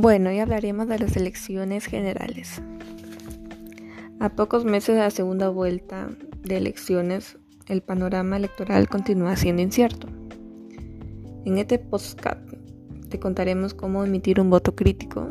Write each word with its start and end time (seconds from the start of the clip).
Bueno, 0.00 0.30
y 0.30 0.38
hablaremos 0.38 0.86
de 0.86 1.00
las 1.00 1.16
elecciones 1.16 1.86
generales. 1.86 2.62
A 4.20 4.28
pocos 4.28 4.64
meses 4.64 4.94
de 4.94 5.00
la 5.00 5.10
segunda 5.10 5.48
vuelta 5.48 6.08
de 6.44 6.56
elecciones, 6.56 7.36
el 7.66 7.82
panorama 7.82 8.36
electoral 8.36 8.88
continúa 8.88 9.34
siendo 9.34 9.60
incierto. 9.60 10.06
En 11.44 11.58
este 11.58 11.80
podcast 11.80 12.38
te 13.08 13.18
contaremos 13.18 13.74
cómo 13.74 14.04
emitir 14.04 14.40
un 14.40 14.50
voto 14.50 14.76
crítico, 14.76 15.30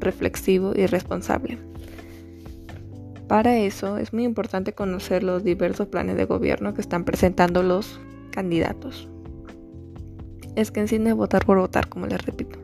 reflexivo 0.00 0.72
y 0.74 0.86
responsable. 0.86 1.58
Para 3.28 3.58
eso 3.58 3.98
es 3.98 4.14
muy 4.14 4.24
importante 4.24 4.72
conocer 4.72 5.24
los 5.24 5.44
diversos 5.44 5.88
planes 5.88 6.16
de 6.16 6.24
gobierno 6.24 6.72
que 6.72 6.80
están 6.80 7.04
presentando 7.04 7.62
los 7.62 8.00
candidatos. 8.30 9.10
Es 10.54 10.70
que 10.70 10.80
en 10.80 11.06
es 11.06 11.14
votar 11.14 11.44
por 11.44 11.58
votar, 11.58 11.90
como 11.90 12.06
les 12.06 12.24
repito 12.24 12.55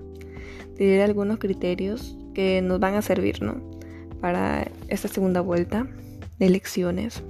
diré 0.83 1.03
algunos 1.03 1.39
criterios 1.39 2.17
que 2.35 2.61
nos 2.63 2.81
van 2.81 2.95
a 2.95 3.03
servir 3.03 3.43
¿no? 3.43 3.61
para 4.21 4.69
esta 4.89 5.09
segunda 5.09 5.41
vuelta 5.41 5.87
de 6.39 6.47
elecciones. 6.47 7.23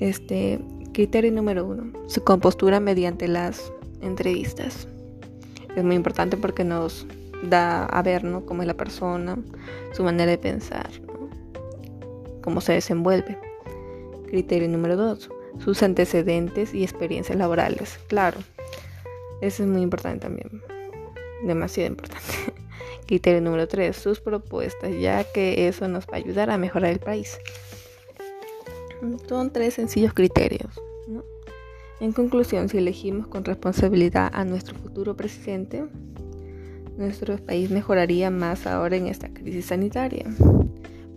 Este 0.00 0.60
criterio 0.92 1.30
número 1.32 1.64
uno, 1.66 1.92
su 2.06 2.24
compostura 2.24 2.80
mediante 2.80 3.28
las 3.28 3.72
entrevistas. 4.00 4.88
Es 5.76 5.84
muy 5.84 5.94
importante 5.94 6.36
porque 6.36 6.64
nos 6.64 7.06
da 7.48 7.86
a 7.86 8.02
ver 8.02 8.24
¿no? 8.24 8.44
cómo 8.46 8.62
es 8.62 8.68
la 8.68 8.74
persona, 8.74 9.38
su 9.92 10.02
manera 10.02 10.30
de 10.30 10.38
pensar, 10.38 10.88
cómo 12.42 12.60
se 12.60 12.72
desenvuelve. 12.72 13.38
Criterio 14.26 14.68
número 14.68 14.96
dos, 14.96 15.30
sus 15.58 15.82
antecedentes 15.82 16.72
y 16.72 16.82
experiencias 16.82 17.36
laborales. 17.36 17.98
Claro, 18.08 18.38
eso 19.42 19.62
es 19.62 19.68
muy 19.68 19.82
importante 19.82 20.20
también 20.20 20.71
demasiado 21.44 21.90
importante. 21.90 22.32
Criterio 23.06 23.40
número 23.40 23.68
3, 23.68 23.94
sus 23.94 24.20
propuestas, 24.20 24.92
ya 24.98 25.24
que 25.24 25.68
eso 25.68 25.88
nos 25.88 26.06
va 26.06 26.14
a 26.14 26.16
ayudar 26.16 26.50
a 26.50 26.58
mejorar 26.58 26.92
el 26.92 27.00
país. 27.00 27.38
Son 29.28 29.52
tres 29.52 29.74
sencillos 29.74 30.14
criterios. 30.14 30.80
En 32.00 32.12
conclusión, 32.12 32.68
si 32.68 32.78
elegimos 32.78 33.26
con 33.26 33.44
responsabilidad 33.44 34.30
a 34.32 34.44
nuestro 34.44 34.76
futuro 34.76 35.16
presidente, 35.16 35.84
nuestro 36.96 37.36
país 37.38 37.70
mejoraría 37.70 38.30
más 38.30 38.66
ahora 38.66 38.96
en 38.96 39.06
esta 39.06 39.32
crisis 39.32 39.66
sanitaria. 39.66 40.24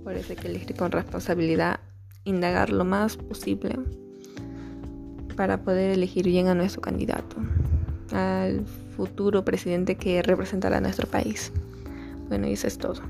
Por 0.03 0.13
eso 0.13 0.33
hay 0.33 0.35
que 0.35 0.47
elegir 0.47 0.75
con 0.75 0.91
responsabilidad, 0.91 1.79
indagar 2.23 2.69
lo 2.69 2.85
más 2.85 3.17
posible 3.17 3.75
para 5.35 5.63
poder 5.63 5.91
elegir 5.91 6.25
bien 6.25 6.47
a 6.47 6.55
nuestro 6.55 6.81
candidato, 6.81 7.35
al 8.11 8.65
futuro 8.95 9.43
presidente 9.43 9.95
que 9.95 10.21
representará 10.21 10.77
a 10.77 10.81
nuestro 10.81 11.07
país. 11.07 11.51
Bueno, 12.29 12.47
y 12.47 12.53
eso 12.53 12.67
es 12.67 12.77
todo. 12.77 13.01